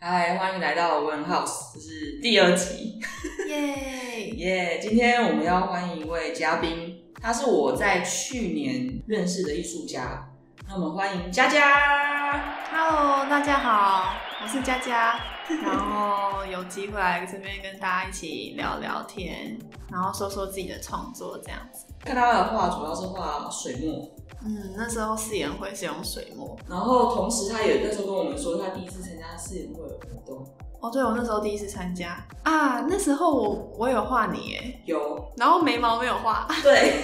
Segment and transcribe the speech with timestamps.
[0.00, 3.00] 嗨，欢迎来到 One House，这是第二集，
[3.48, 4.30] 耶！
[4.38, 4.78] 耶！
[4.80, 10.30] 今天我们要欢迎一位嘉宾，他是我在去年认识的艺术家，
[10.68, 12.60] 那我们欢迎佳佳。
[12.70, 15.18] Hello，大家好，我是佳佳，
[15.62, 19.58] 然后有机会来这边跟大家一起聊聊天，
[19.90, 21.86] 然后说说自己的创作这样子。
[22.04, 24.08] 看他的画主要是画水墨，
[24.44, 26.56] 嗯，那时候誓言会是用水墨。
[26.68, 30.46] 然后同时他也那时候跟我们说，他第一次参加誓言会的活动，
[30.80, 37.02] 哦，对，我那时候第一次参加啊，那时候我我有画你耶，有然后眉毛没有画， 对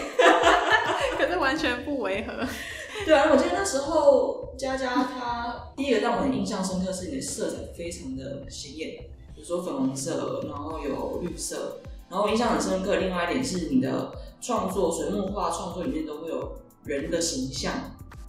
[1.18, 2.46] 可是完全不违和。
[3.04, 8.90] 对啊，我记得那时候佳佳她第一个让我很印象深刻是你的色彩非常的鲜艳，
[9.34, 12.96] 比如说粉红色，然后有绿色，然后印象很深刻。
[12.96, 17.72] 另外一点是你的创作水墨画创作里面都会有人的形象，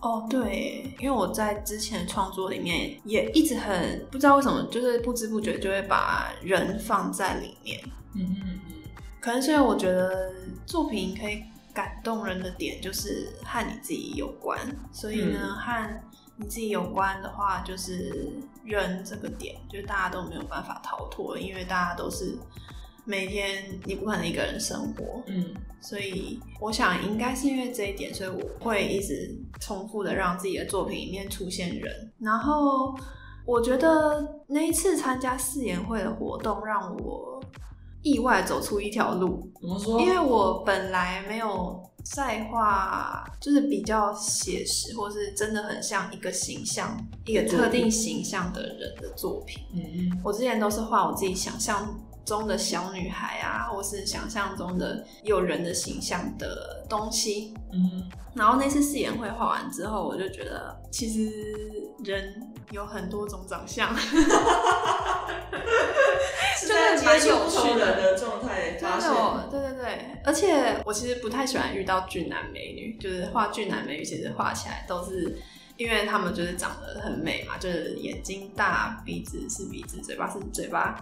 [0.02, 7.80] 哦，对，因为我在之前创作里面也一直很不知道为什么，就是不知不觉就会把人放在里面。
[8.16, 8.74] 嗯嗯嗯，
[9.20, 10.32] 可能是因为我觉得
[10.66, 11.44] 作品可以
[11.76, 14.58] 感动人的点就是和你自己有关，
[14.92, 15.56] 所以呢，嗯。
[15.56, 16.02] 和
[16.38, 22.38] 你自己有关的话，就是人这个点，就大家都没有办法逃脱，因为大家都是
[23.06, 25.54] 每天你不可能一个人生活，嗯。
[25.82, 32.12] 所以我想应该是因为这一点，所以我会一直重复的让自己的作品里面出现人。
[32.20, 32.98] 然后
[33.46, 37.35] 我觉得那一次参加誓言会的活动，让我
[38.06, 40.00] 意外走出一条路，怎么说？
[40.00, 49.66] 因为我本来没有在画，就是比较写实，或是真的很像一个形象、一个特定形象的人的作品。
[49.74, 57.54] 嗯嗯我之前都是画我自己想象中的小女孩啊，或是想象中的有人的形象的东西。
[57.72, 61.32] 嗯然后那次誓言会画完之后，我就觉得其实
[62.04, 62.36] 人
[62.72, 64.28] 有很多种长相， 是
[66.68, 69.10] 在接触不同人的状态真发现，
[69.50, 75.42] 对对对，而且我其实不太喜欢遇到俊男美女，就是画俊男美女，其实画起来都是。
[75.78, 80.96] 因为他们就是长得很美嘛，就是眼睛大，鼻子是鼻子，嘴巴是嘴巴。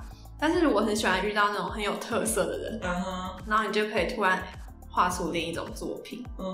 [0.45, 4.43] 但是我很喜欢遇到那种很有特色的人，嗯哼，然后你就可以突然
[4.89, 6.21] 画出另一种作品。
[6.37, 6.45] 嗯，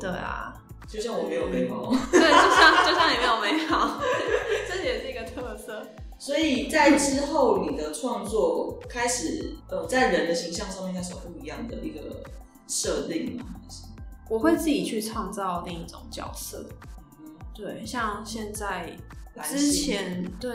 [0.00, 0.52] 对，啊，
[0.88, 1.90] 就像我没有眉毛。
[2.10, 4.00] 对，就像就像你没有眉毛，
[4.68, 5.80] 这也是一个特色。
[6.18, 12.00] 所以在之后，你的创作开始，呃，在人的形象上面开始有不一样的一个
[12.66, 13.44] 设定吗？
[14.28, 16.66] 我会自己去创造另一种角色。
[17.20, 18.90] 嗯对，像现在
[19.44, 20.50] 之前对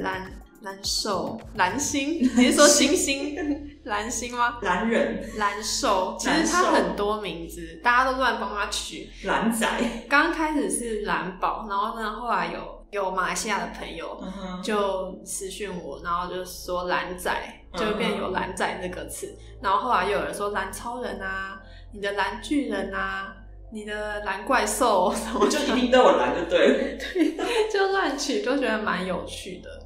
[0.00, 0.32] 蓝
[0.62, 3.36] 蓝瘦蓝星， 你是说星星
[3.84, 4.58] 蓝星吗？
[4.62, 9.08] 蓝人、蓝瘦，其实它很多名字，大家都乱帮它取。
[9.24, 9.66] 蓝仔，
[10.08, 14.22] 刚开始是蓝宝，然后呢，后来有有马来西亚的朋友
[14.62, 17.30] 就私讯我，然后就说蓝仔，
[17.72, 19.36] 嗯就变有蓝仔这个词。
[19.62, 21.60] 然后后来又有人说蓝超人啊，
[21.92, 23.36] 你的蓝巨人啊，
[23.72, 26.98] 你的蓝怪兽什么的，我就一定都有蓝就对了。
[27.72, 29.85] 就乱取，就觉得蛮有趣的。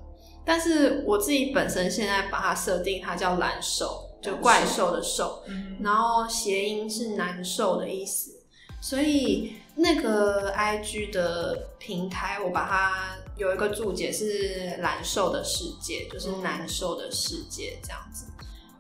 [0.51, 5.77] 但是我自己本身现在把它设定，它叫蓝兽，就怪兽的兽，嗯。
[5.81, 8.33] 然后谐音是难受的意思，
[8.83, 18.27] 所以那个 I G 的平台，我把它有一个注解是蓝兽的世界，就是难受的世界这样子。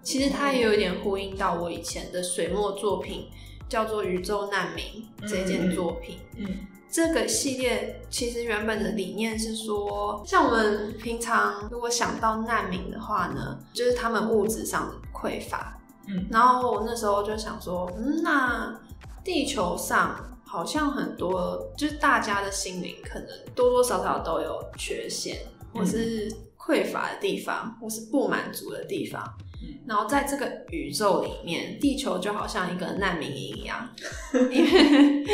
[0.03, 3.29] 其实它也有一点呼应到我以前的水墨作品，
[3.69, 6.19] 叫做《宇宙难民》这件作品。
[6.35, 15.77] 嗯这个系列其实原本的理念是说，像我们平常如果想到难民的话呢，就是他们物质上的匮乏。
[16.09, 18.81] 嗯然后我那时候就想说，嗯，那
[19.23, 25.37] 地球上好像很多，就是大家的心灵可能多多少少都有缺陷，
[25.73, 26.29] 或是
[26.59, 29.23] 匮乏的地方，或是不满足的地方。
[29.63, 33.89] 嗯然后在这个宇宙里面，地球就好像一个难民营一样，
[34.51, 35.25] 因为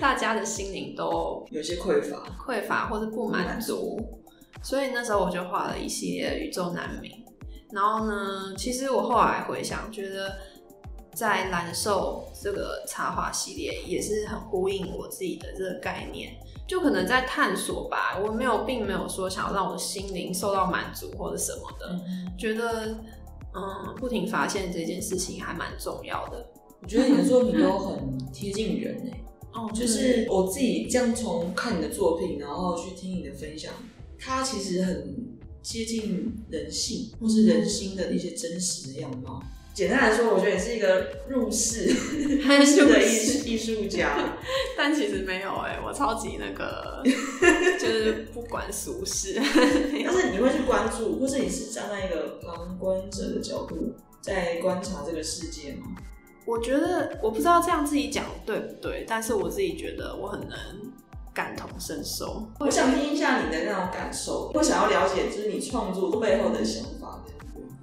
[0.00, 2.24] 大家的心灵都有些匮乏。
[2.46, 4.00] 匮乏或是不满足，
[4.62, 7.10] 所以那时候我就画了一系列的宇宙难民。
[7.72, 10.36] 然后呢，其实我后来回想，觉得
[11.14, 16.32] 在蓝兽这个插画系列也是很呼应我自己的这个概念，
[16.68, 18.18] 就可能在探索吧。
[18.24, 22.96] 我没有，并没有说想要让我的心灵受到满足或者什么的，嗯，觉得
[23.52, 26.46] 嗯，不停发现这件事情还蛮重要的。
[26.80, 29.24] 我觉得你的作品都很贴近人诶、
[29.56, 33.72] 哦就是我自己这样从看你的作品，然后去听你的分享，
[34.18, 39.42] 它其实很接近人性或是人心的一些真实的样貌。
[39.74, 41.84] 简单来说，我觉得你是一个入世
[42.40, 44.38] 入世的艺艺术家。
[44.74, 47.02] 但其实没有哎、我超级那个，
[47.78, 49.34] 就是不管俗事。
[49.36, 53.92] 但是你会去关注，或是你是站在一个旁观者的角度
[54.22, 55.94] 在观察这个世界吗？
[56.46, 60.56] 我觉得我不知道这样自己讲对不对，但是我自己觉得我很能
[61.34, 62.48] 感同身受。
[62.60, 67.22] 我想听一下你的那种感受，我想要了解就是你创作背后的想法。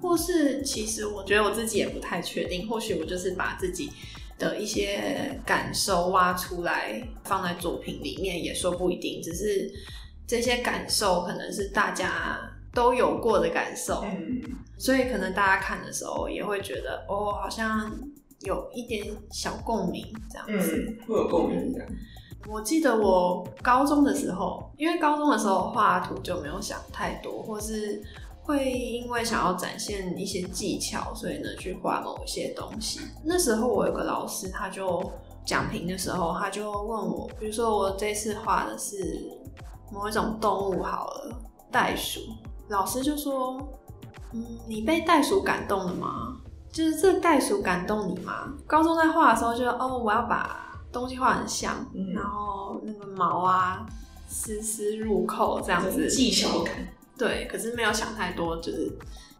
[0.00, 3.90] 或是其实我觉得我自己也不太确定，或许我就是把自己
[4.38, 9.22] 的一些感受挖出来放在作品里面，也说不一定。
[9.22, 9.72] 只是
[10.26, 12.38] 这些感受可能是大家
[12.70, 14.42] 都有过的感受，嗯，
[14.76, 17.90] 所以可能大家看的时候也会觉得哦，好像
[18.40, 20.76] 有一点小共鸣这样子。
[20.76, 21.86] 嗯，会有共鸣感。
[22.46, 28.02] 我记得我高中的时候，因为高中的时候画图就没有想太多，或是
[28.42, 33.00] 会因为想要展现一些技巧，所以呢去画某一些东西。
[33.24, 35.10] 那时候我有个老师，他就
[35.46, 39.22] 讲评的时候，他就问我，比如说我这次画的是
[39.90, 41.40] 某一种动物好了，
[41.70, 42.20] 袋鼠，
[42.68, 43.56] 老师就说，
[44.34, 46.33] 嗯，你被袋鼠感动了吗？
[46.74, 48.52] 就是这个袋鼠感动你吗？
[48.66, 53.86] 高中在画的时候就哦，我要把东西画很像，嗯然后那个毛啊
[54.26, 56.74] 丝丝入扣这样子，技巧感。
[57.16, 58.92] 对，可是没有想太多，就是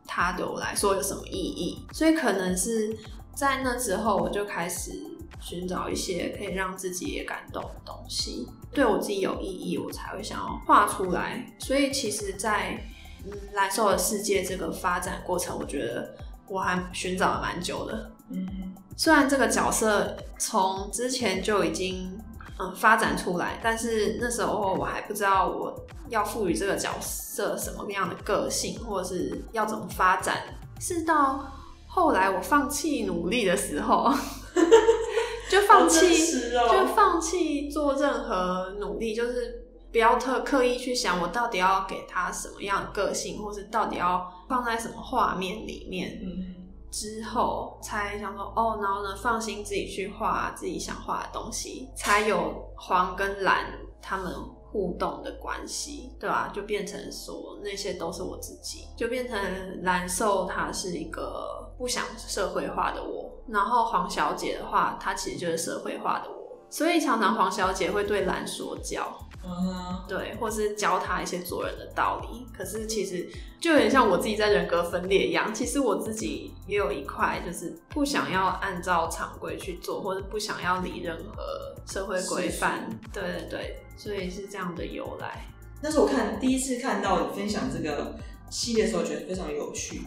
[0.06, 2.96] 它对我来说有什么意义，所以可能是
[3.34, 4.92] 在那之后，我就开始
[5.40, 11.52] 寻找一些可以让自己也感动的东西，对我自己有意义，我才会想要画出来。
[11.58, 12.80] 所以其实在，
[13.26, 16.14] 嗯蓝兽的世界这个发展过程，我觉得
[16.48, 18.10] 我还寻找了蛮久的。
[18.30, 22.18] 嗯，虽然这个角色从之前就已经
[22.58, 25.74] 嗯发展出来，但是那时候我还不知道我
[26.08, 30.36] 要赋予这个角色什么样的个性，或者是要怎么发展。
[30.80, 31.52] 是到
[31.86, 34.12] 后来我放弃努力的时候，
[35.50, 36.86] 就放弃，就哦。
[36.94, 39.63] 放弃做任何努力，就是
[39.94, 46.20] 不要特刻意去想我到底要给他什么样的个性，或是到底要放在什么画面里面。
[46.20, 53.66] 嗯，之后才想说哦，然后呢，放心自己去画自己想画的东西，才有黄跟蓝
[54.02, 54.34] 他们
[54.72, 59.38] 互动的关系，对吧、就变成说那些都是我自己，就变成
[59.84, 72.46] 蓝瘦他是一个不想社会化的我，然后黄小姐的话，她其实就是社会化的我，所以常常黄小姐会对蓝说教，嗯，对，或是教他一些做人的道理。
[72.56, 73.28] 可是其实
[73.60, 82.88] 就有点像我自己在人格分裂一样，其实我自己也有一块，就是不想要按照常规去做，或者不想要理任何社会规范。
[83.12, 85.46] 对对对，所以是这样的由来。
[85.82, 88.14] 那是我看第一次看到你分享这个
[88.50, 90.00] 系列的时候，觉得非常有趣。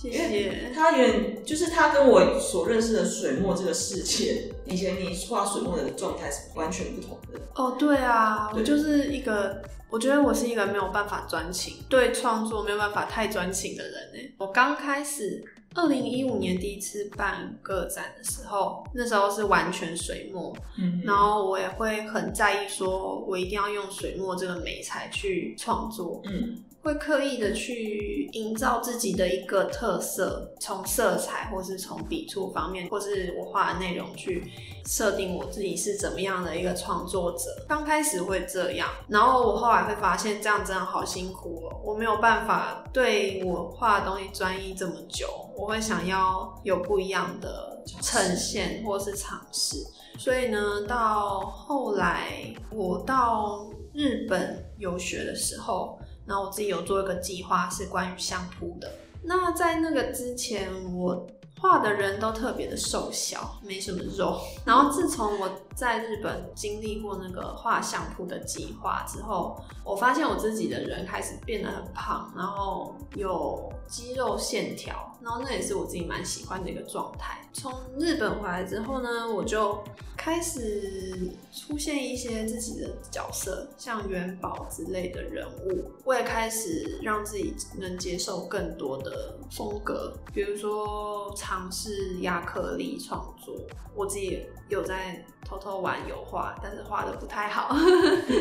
[0.00, 0.72] 谢谢。
[0.74, 7.38] 它有点就是他跟我所认识的水墨这个世界，以前你画水墨的状态是完全不同的。
[7.54, 9.60] 哦，对啊，我就是一个，
[9.90, 14.34] 我觉得我是一个没有办法专情，对创作没有办法太专情的人呢。
[14.38, 15.44] 我刚开始，
[15.74, 34.50] 二零一五年第一次办个展的时候，那时候是完全水墨，嗯然后我也会很在意，说我一定要用水墨这个美材去创作，嗯会刻意的去营造自己的一个特色，从色彩或是从笔触方面，或是我画的内容去
[34.86, 37.64] 设定我自己是怎么样的一个创作者。
[37.68, 49.76] 刚开始会这样，然后我后来会发现这样真的好辛苦哦，我没有办法对我画的东西专一这么久，我会想要有不一样的呈现或是尝试。
[50.18, 55.98] 所以呢，到后来我到日本游学的时候，
[56.30, 58.88] 然后我自己有做一个计划，是关于相扑的。
[59.24, 61.26] 那在那个之前，我
[61.60, 64.40] 画的人都特别的瘦小，没什么肉。
[64.64, 77.38] 然后自从我在日本经历过那个画相扑的计划之后，我发现我自己的人开始变得很胖，然后有肌肉线条，然后那也是我自己蛮喜欢的一个状态。
[77.52, 79.82] 从日本回来之后呢，我就
[80.16, 85.90] 开始出现一些自己的角色，像元宝之类的人物。
[86.04, 93.54] 我也开始让自己能接受更多的风格，比如说尝试亚克力创作。
[93.94, 97.74] 我自己有在偷偷玩油画，但是画的不太好。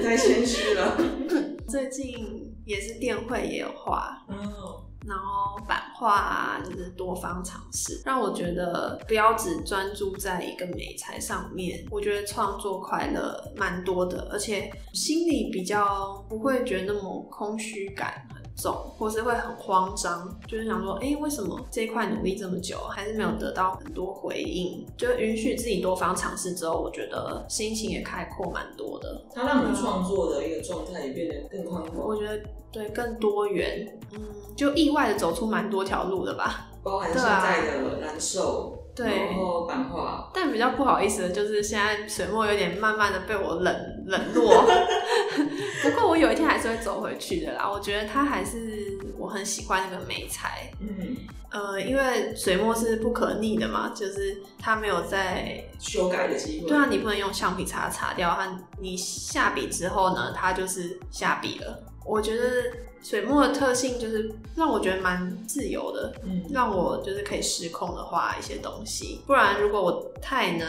[0.04, 0.96] 太谦虚了。
[1.68, 4.38] 最近也是电绘也有画，嗯，
[5.08, 11.86] 然后版画啊，就是多方尝试，让我觉得不要只专注在一个美材上面。
[11.90, 18.28] 我觉得创作快乐蛮多的，而且心里比较不会觉得那么空虚感
[18.60, 24.86] 重，或是会很慌张，就是想说，哎、为什么这一块努力这么久，还是没有得到很多回应？
[24.98, 29.22] 就允许自己多方尝试之后，我觉得心情也开阔蛮多的。
[29.34, 32.40] 它让你创作的一个状态也变得更宽广，我觉得
[32.72, 34.20] 对更多元，嗯，
[34.56, 36.66] 就意外的走出蛮多条路的吧。
[36.84, 43.76] 包含现在的蓝瘦，对然后版画，但比较不好意思的就是，现在水墨有点慢慢的被我冷
[44.06, 44.64] 冷落。
[45.92, 47.70] 不过我有一天还是会走回去的啦。
[47.70, 51.16] 我觉得它还是我很喜欢那个美材，嗯，
[51.52, 61.84] 呃，因为水墨是不可逆的嘛，就是它没有在修改的机会，对啊，你不能用橡皮擦擦掉它，你下笔之后呢，它就是下笔了。
[62.06, 62.44] 我觉得
[63.02, 69.22] 水墨的特性就是让我觉得蛮自由的，嗯，让我就是可以失控的画一些东西。
[69.26, 70.68] 不然如果我太能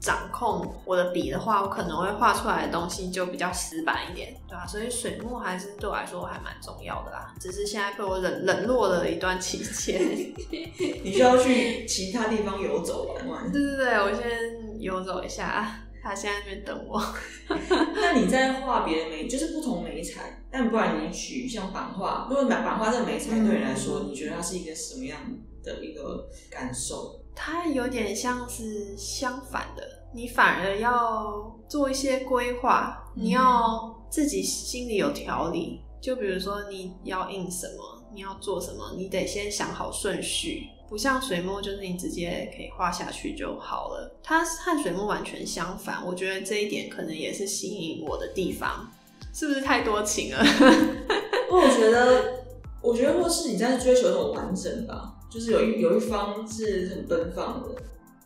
[0.00, 7.34] 掌控我的笔的话，我可能会画出来的东西就比较死板一点，对吧、所以水墨还是对我来说还蛮重要的啦。
[7.38, 10.00] 只是现在被我冷冷落了一段期间。
[11.04, 13.52] 你需要去其他地方游走玩玩。
[13.52, 17.02] 对对对，我先游走一下，他现在在那边等我。
[17.94, 25.18] 那你在画别的美，就是不同美彩，但不然你取像版画，如果版版画这个美彩对你来说，嗯你觉得它是一个什么样
[25.62, 27.20] 的一个感受？
[27.34, 29.82] 它有点像是相反的，
[30.14, 35.82] 你反而要做一些规划，嗯你要自己心里有条理。
[36.00, 40.68] 就比如说你要印什么，你要做什么，你得先想好顺序。
[40.88, 44.18] 不像水墨，就是你直接可以画下去就好了。
[44.22, 48.90] 它和水墨完全相反，我觉得这一点可能也是吸引我的地方。
[49.32, 50.38] 是不是太多情了？
[51.50, 52.24] 我觉得，
[52.80, 57.68] 我觉得或是你在追求一种完整吧，就是有一有一方是很奔放的，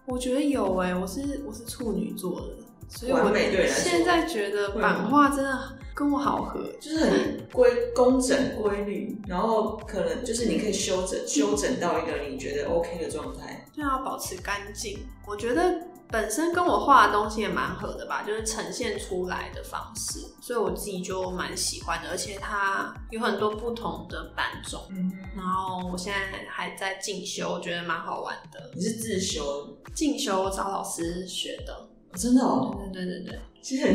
[0.07, 2.47] 我觉得有哎、我是我是处女座的，
[2.91, 6.61] 所以我完美对来现在觉得版画真的跟我好合。
[6.81, 13.67] 就是很规工整规律，然后可能就是你可以修整修整到一个你觉得 OK 的状态。
[13.75, 14.99] 对啊，保持干净。
[15.27, 22.11] 我觉得本身跟我画的东西也蛮合的吧，就是呈现出来的方式，所以我自己就蛮喜欢的。
[22.11, 28.73] 而且它有很多不同的版种，嗯，然后我现在还在进修，我觉得蛮好玩的。
[28.75, 33.95] 你是自修，进修找老师学的，哦真的哦，对对对对其实很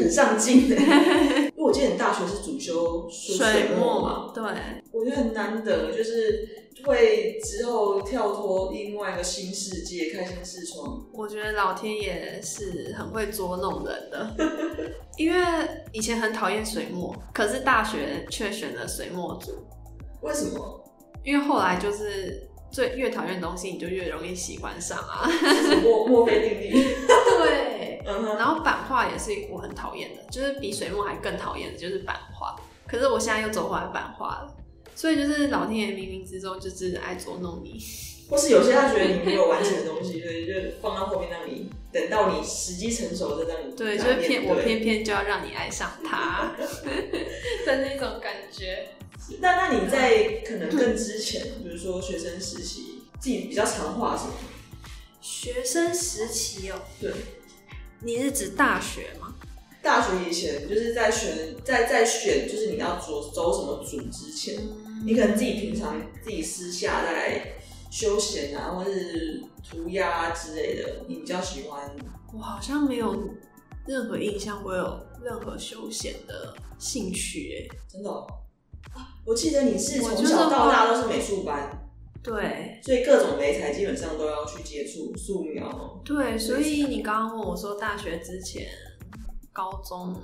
[0.00, 0.76] 很上进的。
[0.76, 4.42] 因为我记得你大学是主修水墨嘛，对。
[4.92, 6.48] 我觉得很难得，就是
[6.84, 11.02] 会之后跳脱另外一个新世界，开新视窗。
[11.14, 14.36] 我觉得老天爷是很会捉弄人的，
[15.16, 15.40] 因为
[15.92, 19.52] 以前很讨厌水墨，可是大学却选了水墨组，
[20.20, 20.84] 为什么？
[21.24, 25.26] 因为后来就是最越讨厌的东西，你就越容易喜欢上啊。
[25.28, 26.94] 是墨墨菲定律。
[28.06, 32.56] 然后版画也是我很讨厌的，就是比水墨还更讨厌的就是版画。
[32.86, 34.54] 可是我现在又走回来版画了，
[34.94, 37.82] 所以就是老天爷冥冥之中就是爱捉弄你。
[38.28, 46.52] 或是有些他觉得你没有完成的东西，所以就放到后面让你等到你时机成熟再让你对，就是偏我偏偏就要让你爱上他
[47.64, 48.88] 的那种感觉。
[49.38, 54.32] 那那你在可能更之前，比如说学生时期，自己比较常画什么？
[55.20, 57.12] 学生时期哦，对，
[58.06, 59.34] 你是指大学吗？
[59.82, 64.56] 大学以前就是在选在在选，就是你要走走什么组之前，
[65.04, 67.56] 你可能自己平常自己私下在
[67.90, 71.96] 休闲啊，或是涂鸦之类的，你比较喜欢
[72.32, 73.28] 我好像没有
[73.88, 77.76] 任何印象，我有任何休闲的兴趣哎。
[77.92, 78.10] 真的
[79.24, 81.85] 我记得你是从小到大都是美术班，
[82.26, 86.02] 对所以各种媒材基本上都要去接触素描。
[86.04, 88.66] 对，所以你刚刚问我说大学之前、
[89.52, 90.14] 高中、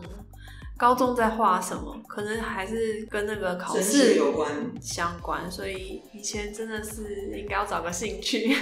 [0.76, 8.52] 高中在画什么，可能还是跟那个考试有关，相关，所以以前真的是应该要找个兴趣。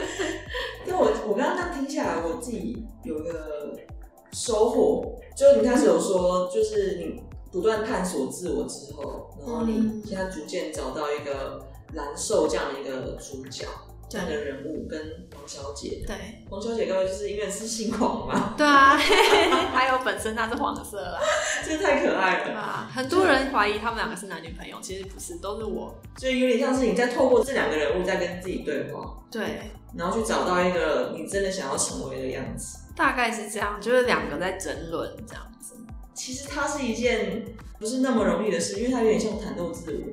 [0.86, 3.76] 但我我刚刚这样听下来，我自己有一个
[4.32, 7.22] 收获，就是你开始有说，就是你
[7.52, 13.66] 不断探索自我之后，然后你嗯现在逐渐找到一个蓝瘦这样的一个主角，
[14.08, 14.98] 这样的人物跟
[15.34, 16.02] 黄小姐。
[16.06, 16.16] 对
[16.48, 18.96] 黄小姐各位就是因为是姓黄嘛，对啊，
[19.72, 21.18] 还有本身她是黄色啦，
[21.64, 22.90] 这太可爱了，对吧？
[22.92, 25.94] 很多人怀疑他们两个是男女朋友，其实不是，都是我。
[26.16, 32.78] 所以有点像是你在透过这两个人物在跟自己对话，对，然后去找到一个你真的想要成为的样子。
[32.94, 35.74] 大概是这样，就是两个在争论这样子。
[36.14, 37.44] 其实它是一件
[37.78, 40.12] 不是那么容易的事，因为它有点像袒露自我。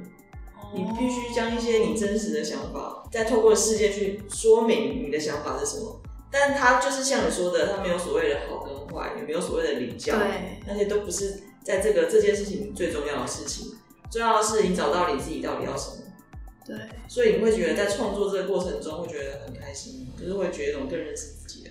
[0.72, 6.00] 你必须将一些你真实的想法，再透过事件去说明你的想法是什么。
[6.32, 13.72] 但它就是像你说的，它没有所谓的好跟坏，也没有所谓的礼教，对那些都不是在这个这件事情最重要的事情。
[14.12, 16.03] 重要的是你找到你自己到底要什么。
[16.65, 16.77] 对，
[17.08, 21.68] 所以你会觉得在创作这个过程中会觉得很开心吗，就是会觉得一种更认识自己。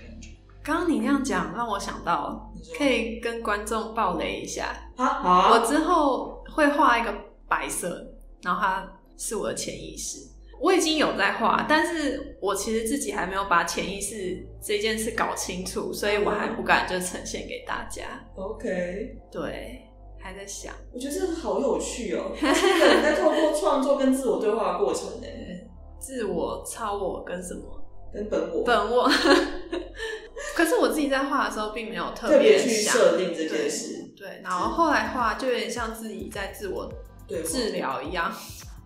[0.69, 7.15] 刚刚你那样讲，让我想到可以跟观众爆雷一下，啊，好啊，我之后会画一个
[7.49, 8.07] 白色，
[8.43, 10.29] 然后它是我的潜意识。
[10.61, 18.03] 我已经有在画，但是我其实自己还没有把潜意识这件事搞清楚，所以我还不敢就呈现给大家。
[18.35, 19.17] OK。
[19.33, 19.89] 对，
[20.21, 20.75] 还在想。
[20.93, 25.27] 我觉得这个好有趣哦，它是一个你在透过创作跟自我对话的过程呢，
[25.99, 27.63] 自我、超我跟什么
[28.13, 29.11] 跟本我本我。
[30.55, 34.05] 可是我自己在画的时候，并没有特特别去设定这件事。
[34.17, 36.91] 对，然后后来画就有点像自己在自我
[37.27, 38.35] 对，治疗一样。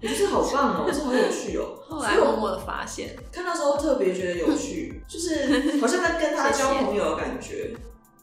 [0.02, 1.78] 我觉得好棒哦， 是好有趣哦。
[1.88, 7.70] 后来默默的发现，看到时候特别觉得有趣，就是好像在跟他交朋友的感觉。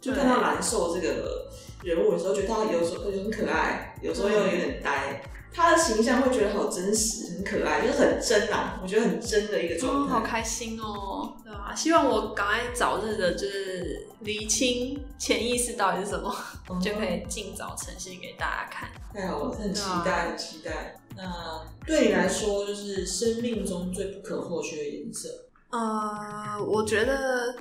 [0.02, 1.50] 就看到蓝瘦这个
[1.84, 5.22] 人物的时候，觉得他有时候很可爱，有时候又有点呆。
[5.52, 10.14] 他的形象会觉得好真实，很可爱，就是很真啊，我觉得很真的一个哦，状态。
[10.14, 11.74] 好开心哦，对吧？
[11.76, 16.34] 希望我赶快早日的，就是厘清潜意识到底是什么，
[16.70, 18.90] 嗯就可以尽早呈现给大家看。
[19.12, 20.96] 太好了，很期待，啊很期待。
[21.18, 25.28] 那对你来说，就是生命中最不可或缺的颜色
[25.72, 27.56] 呃，我觉得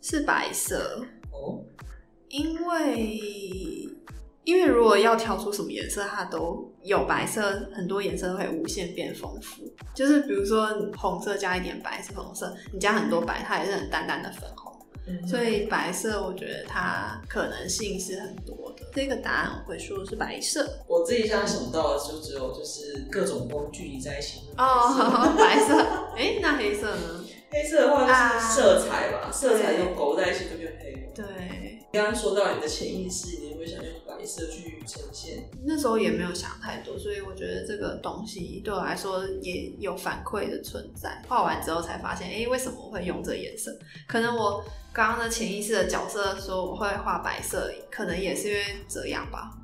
[0.00, 1.60] 是白色，哦。
[2.28, 3.20] 因为
[4.44, 9.62] 因为如果要挑出什么颜色，它都有白色，很多颜色会无限变丰富。
[9.94, 14.72] 就是比如说红色加一点白是红色，你加很多白，它也是很淡淡的粉红。
[15.04, 18.86] 嗯所以白色，我觉得它可能性是很多的。
[18.94, 25.76] 这个答案我会说是白色我自己现在想到的就只有就是各种光聚集在一起哦， 白色。
[26.16, 27.24] 哎、那黑色呢？
[27.52, 30.98] 黑色的话啊就是色彩吧，色彩用勾在一起就变黑了。
[31.14, 35.48] 对，刚刚说到你的潜意识，你会想用白色去呈现。
[35.64, 41.22] 那时候也没有想太多，所以我觉得这个东西对我来说也有反馈的存在。
[41.28, 43.70] 画完之后才发现，哎、为什么我会用这颜色？
[44.08, 49.56] 可能我刚刚的潜意识的角色说我会画白色，可能也是因为这样吧，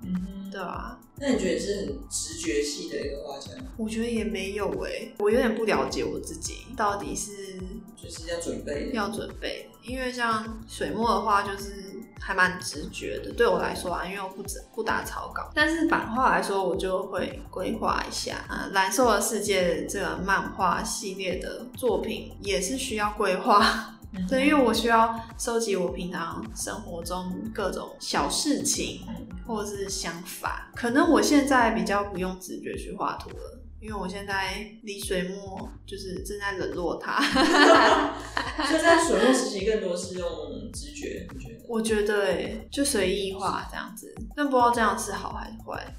[0.53, 0.99] 对啊？
[1.21, 3.65] 那你觉得你是很直觉系的一个画家吗？
[3.77, 7.59] 我觉得也没有哎、我有点不了解我自己到底是
[8.01, 13.33] 就是要准备要准备，因为像水墨的话，就是还蛮直觉的。
[13.33, 18.45] 对我来说啊，因为我不只不打草稿，但是版画来说，我就会规划一下。
[18.49, 23.95] 啊，蓝色的世界这个漫画系列的作品也是需要规划。
[24.13, 29.03] 嗯对，因为我需要收集我平常生活中各种小事情
[29.47, 30.71] 或者是想法。
[30.75, 33.58] 可能我现在比较不用直觉去画图了。
[33.81, 37.21] 因为我现在离水墨就是正在冷落它，
[38.67, 40.29] 所以在水墨时期更多是用
[40.73, 41.65] 直觉，你觉得？
[41.69, 45.95] 我觉得欸就随意画这样子，但不知道这样是好还是坏，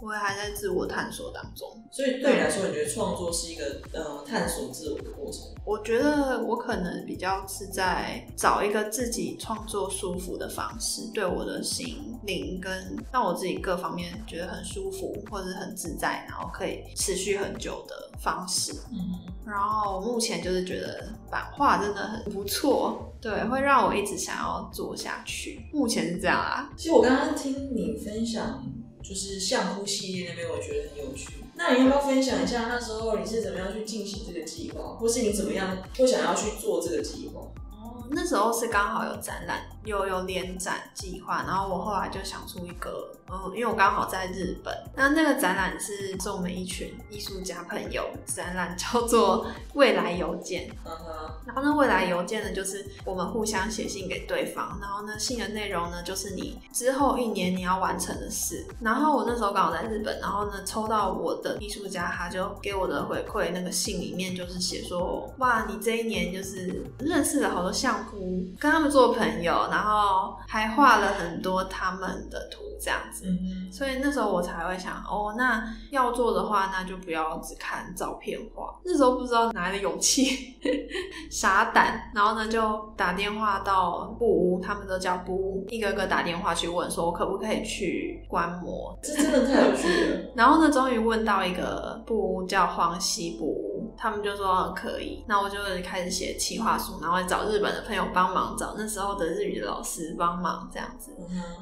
[0.00, 1.68] 我也还在自我探索当中。
[1.90, 5.42] 所以对你来说，你觉得创作是一个呃探索自我的过程？
[5.64, 18.72] 我觉得我可能比较是在找一个自己创作舒服的方式，对我的心灵跟让我自己各方面觉得很舒服或者很自在，然后可以持续很久的方式。
[18.90, 18.98] 嗯，
[19.46, 25.68] 然后目前就是觉得版画真的很不错，对，会让我一直想要做下去。
[25.72, 26.70] 目前是这样啊。
[26.76, 28.64] 其实我刚刚听你分享，
[29.02, 31.44] 就是相扑系列那边，我觉得很有趣。
[31.54, 37.40] 那你要不要分享一下那时候你是怎么样去进行这个计划，或是你怎么样会想要去做这个计划？
[37.72, 58.66] 哦，那时候是刚好有展览，有有联展计划，然后我后来就想出一个，嗯，因为我刚好在日本，那那个展览是是我们一群艺术家朋友，展览叫做《未来邮件》，嗯哼，然后呢，未来邮件呢，就是我们互相写信给对方，然后呢，信的内容呢，就是你之后一年你要完成的事。
[58.80, 73.26] 然后我那时候刚好在日本，然后呢，抽到我的艺术家，他就给我的回馈，那个信里面就是写说，哇，你这一年就是认识了好多相扑，跟他们做朋友，然后还画了很多他们的图，这样子。
[73.26, 78.74] 嗯所以那时候我才会想，哦，那要做的话，那就不要只看照片画。
[78.84, 80.56] 那时候不知道哪来的勇气，
[81.30, 88.98] 傻胆，然后呢就打电话到布屋，他们都叫布屋，一个个打电话去问说，我可不可以去观摩？
[89.02, 90.32] 这真的太有趣了。
[90.34, 93.67] 然后呢，终于问到一个布屋叫黄西布屋，
[93.98, 101.10] 他们就说、哦可以，那我就开始写企划书，然后找日本的朋友帮忙，找那时候的日语的老师帮忙，这样子。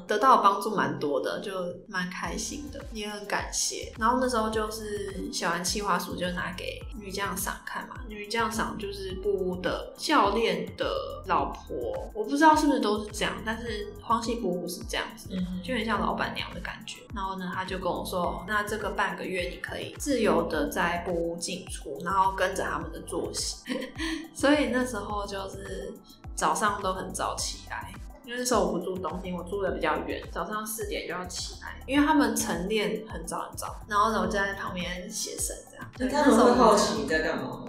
[0.07, 1.51] 得到的帮助蛮多的，就
[1.87, 3.91] 蛮开心的，也很感谢。
[3.97, 15.29] 然后那时候就是写完企划书就拿给女将赏看嘛，女将赏就是布屋的教练的老婆，我不知道是不是都是这样，但是荒系布屋是这样子。
[15.31, 17.01] 嗯，就很像老板娘的感觉。
[17.15, 23.57] 然后呢，他就跟我说，哦那这个半个月你可以自由的在布屋进出，然后跟着他们的作息。
[24.33, 25.93] 所以那时候就是
[26.35, 27.93] 早上都很早起来。
[28.27, 35.87] 因为那时候我不住东京，我住的比较远，早上四点就要起来，因为他们晨练很早很早，然后呢我就在旁边写生这样。
[35.97, 37.63] 那他们会好奇你在干嘛吗？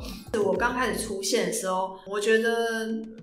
[0.45, 2.51] 我刚开始出现的时候，我觉得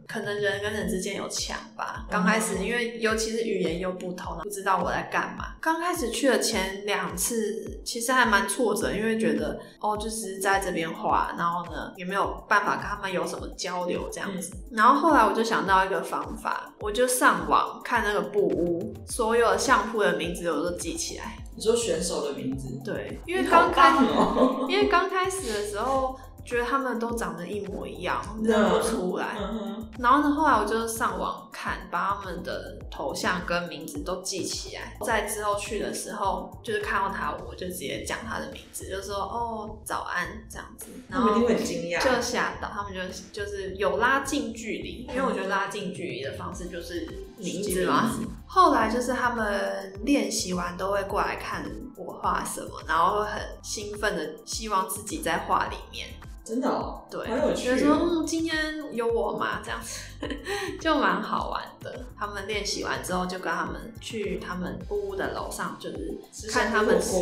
[0.07, 2.07] 可能人跟人之间有墙吧。
[2.09, 5.55] 刚开始，因为尤其是语言又不同，不知道我在干嘛。
[5.59, 14.55] 刚开始去的前两次，其实还蛮挫折，因为觉得哦，就只是在这边画，然后呢也没有办法跟他们有什么交流这样子。
[14.71, 21.37] 然后后来我就想到一个方法，我就上网看那个布屋，所有的相扑的名字我都记起来。
[21.55, 23.95] 你说选手的名字，对，因为刚开始。
[23.95, 29.37] 棒哦， 因为刚开始的时候，觉得他们都长得一模一样，认不出来。
[29.39, 34.95] 嗯，然后呢，后来我就上网看，把他们的头像跟名字都记起来。
[35.03, 42.03] 在之后去的时候，就是看到他，我就直接讲他的名字，就说哦早安这样子，然后一定会很惊讶。
[42.03, 43.01] 就吓到他们就
[43.33, 48.11] 就是有拉近距离，因为我觉得拉近距离的方式就是名字嘛。
[48.45, 51.65] 后来就是他们练习完都会过来看
[51.97, 56.09] 我画什么，然后会很兴奋的希望自己在画里面。
[56.45, 58.55] 真的哦，对，好有趣哦觉得说嗯，今天
[58.93, 60.01] 有我嘛，这样子
[60.79, 62.05] 就蛮好玩的。
[62.17, 67.15] 他们练习完之后，就跟他们去他们屋屋的楼上，就是是看他们吃？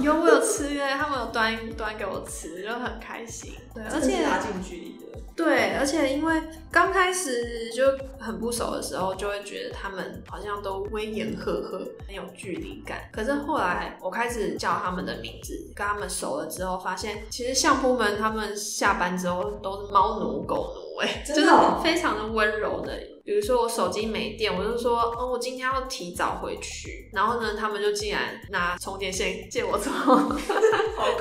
[0.00, 3.52] 有我有吃耶，他们有端端给我吃，就很开心。
[3.74, 4.97] 对，而且拉近距离的。
[5.36, 7.84] 对，而且因为刚开始就
[8.18, 13.08] 很不熟的时候，就会觉得他们好像都威严赫赫，很有距离感。
[13.12, 22.92] 可是后来我开始叫他们的名字，跟他们熟了之后，发现其实相扑们他们下班之后都是猫奴狗奴、哎，就是真的非常的温柔的。
[23.28, 29.90] 比如说我手机没电，我就说哦，我今天要提早回去，然后呢，他们就竟然拿充电线借我走。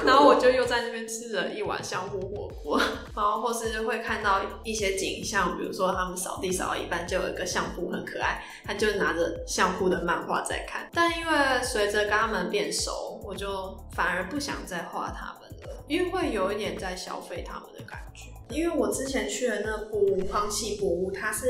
[0.06, 2.80] 然后我就又在那边吃了一碗香菇火锅，
[3.14, 10.90] 然后或是会看到一些景象，比如说他们扫地扫到一半，就有一个相扑很可爱，他就拿着相扑的漫画在看。
[10.94, 18.32] 但因为随着跟他们变熟，我就反而不想再画他们了，因为会有一点在消费他们的感觉。
[18.50, 21.46] 因为我之前去的那部荒系布屋，它是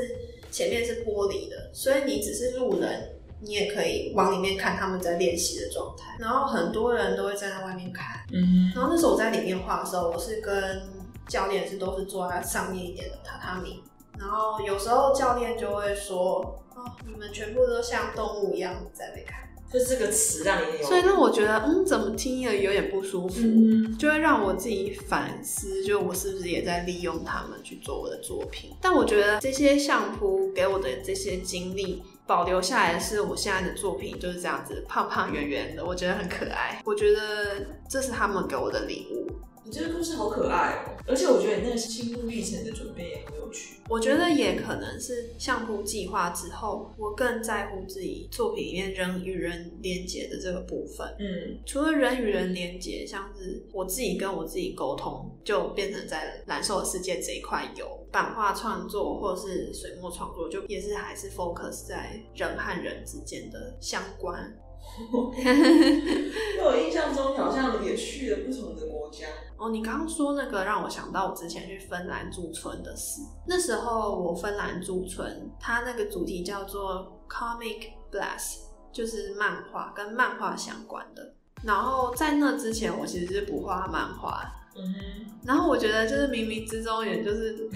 [0.52, 3.14] 前面是玻璃的，所以你只是路人。
[3.40, 10.82] 你也可以往里面看他们在练习的状态，然后很多人都会站在外面看，嗯然后那时候我在里面画的时候，我是跟
[11.28, 13.84] 教练是都是坐在上面一点的榻榻米，
[14.18, 19.47] 然后有时候教练就会说：“哦，你们全部都像动物一样在被看。
[19.72, 28.72] 就是这个词让你”有，所以让我觉得，嗯，怎么听了有点不舒服，嗯就会让我自己反思，就我是不是也在利用他们去做我的作品？
[28.82, 32.04] 但我觉得这些相扑给我的这些经历。
[32.28, 36.82] 保留下来的是我现在的作品，就是这样子胖胖圆圆的，我觉得很可爱。
[36.84, 39.32] 我觉得这是他们给我的礼物。
[39.68, 43.82] 你这个故事好可爱哦，而且我觉得你那个心路历程的准备也很有趣。
[43.90, 51.06] 我觉得也可能是相扑计划之后，我更在乎自己作品里面人与人连接的这个部分。
[51.20, 64.50] 嗯，除了人与人连接，像是我自己跟我自己沟通，就变成在蓝瘦的世界这一块有版画创作或者是水墨创作，就也是还是 focus 在人和人之间的相关。
[65.38, 69.28] 因为我印象中你好像也去了不同的国家。
[69.58, 73.22] 哦，你刚刚说那个让我想到我之前去芬兰驻村的事。
[73.48, 78.60] 那时候我芬兰驻村，它那个主题叫做 Comic Blast，
[78.92, 81.34] 就是漫画跟漫画相关的。
[81.63, 84.44] 然后在那之前，我其实是不画漫画。
[84.80, 85.00] 嗯哼，
[85.44, 87.68] 然后我觉得就是冥冥之中，也就是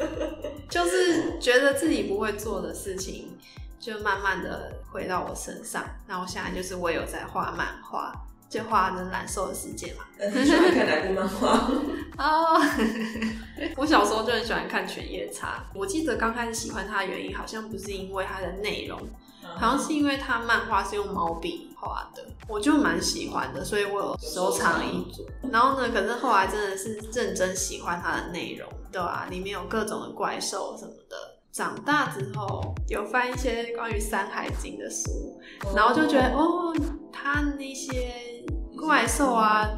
[0.70, 3.36] 就是觉得自己不会做的事情，
[3.78, 5.84] 就慢慢的回到我身上。
[6.06, 8.12] 那我现在就是我有在画漫画，
[8.48, 10.04] 就画的蓝兽的世界嘛。
[10.18, 11.70] 那你喜欢看哪部漫画？
[12.18, 12.60] 哦，
[13.76, 15.64] 我小时候就很喜欢看《犬夜叉》。
[15.78, 18.98] 我记得刚开始喜欢它的原因，好像不是因为它的内容，
[19.56, 25.24] 好像是因为它漫画是用毛笔画的，我就蛮喜欢的，所以我有收藏一组。
[25.52, 31.37] 然后呢，可是后来真的是认真喜欢它的内容，对啊，里面有各种的怪兽什么的。
[31.58, 35.36] 长大之后有翻一些关于《山海经》的书，
[35.74, 36.72] 然后就觉得哦，
[37.12, 38.14] 他那些
[38.76, 39.68] 怪兽啊，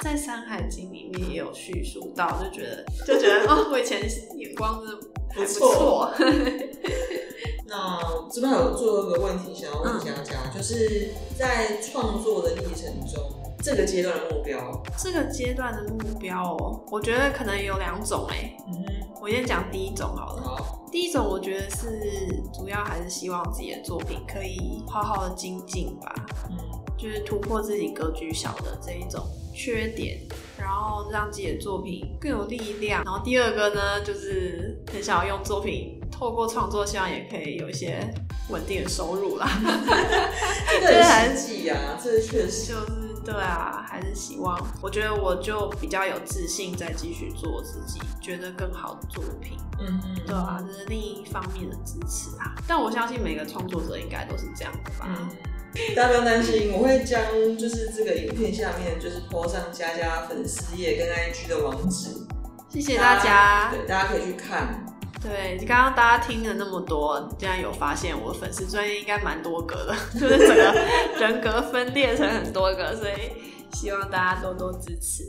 [0.00, 4.02] 在《山海经》里面也有叙述到，就觉得就觉得哦，我以前
[4.36, 4.98] 眼光真的
[5.30, 6.12] 还不错。
[7.66, 7.98] 那
[8.30, 18.56] 这边还有最后一个问题想要问佳佳，就是在创作的历程中，这个阶段的目标，这个阶段的目标哦，我觉得可能有两种哎。
[18.66, 18.86] 嗯哼，
[19.20, 20.42] 我先讲第一种好了。
[20.42, 21.86] 好，第一种我觉得是
[22.54, 26.14] 主要还是希望自己的作品可以好好的精进吧，
[26.50, 26.56] 嗯
[26.98, 29.22] 就是突破自己格局小的这一种
[29.54, 30.18] 缺点，
[30.58, 33.02] 然后让自己的作品更有力量。
[33.04, 37.98] 然后第二个呢，就是很想要用作品透过创作，希望也可以有一些
[38.50, 39.48] 稳定的收入啦。
[40.80, 42.72] 这个很实际啊，这个确实。
[42.72, 49.58] 就是对啊，还是希望，我觉得我就比较有自信，再继续做自己觉得更好的作品。
[49.78, 52.54] 嗯嗯，对啊，这是另一方面的支持啊。
[52.66, 55.06] 但我相信每个创作者应该都是这样的吧。
[55.08, 55.28] 嗯，
[55.94, 57.22] 大家不用担心，我会将
[57.58, 62.26] 就是这个影片下面就是 po 上佳佳粉丝页跟 IG 的网址，
[62.68, 63.70] 谢谢大家。
[63.70, 64.84] 对，大家可以去看。
[65.22, 70.74] 对，刚刚大家听了那么多，竟然有发现我粉丝专业应该蛮多个的， 就是整个
[71.20, 73.30] 人格分裂成很多个，所以
[73.74, 75.24] 希望大家多多支持。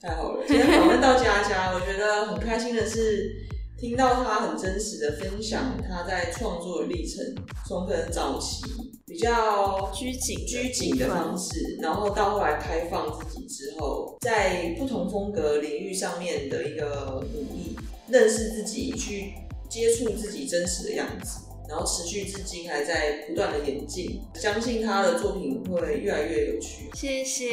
[0.00, 7.24] 太好了，今天访问到佳佳，我觉得很开心的是听到他很真实的分享他在创作的历程，
[7.66, 8.62] 从可能早期
[9.06, 17.76] 比较拘谨拘谨的方式，然后到后来开放自己之后，在不同风格领域上面的一个努力，
[18.08, 19.34] 认识自己，去
[19.68, 21.40] 接触自己真实的样子。
[21.68, 26.88] 然后持续至今还在不断的演进，相信他的作品会越来越有趣。
[26.94, 27.50] 谢谢，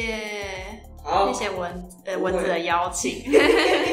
[1.02, 3.24] 好，谢谢文呃蚊子的邀请。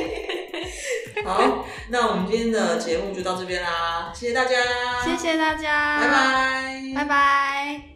[1.25, 4.55] 好，那我们今天的节目就到这边啦，谢谢大家，
[5.03, 7.90] 谢谢大家，拜拜，拜拜。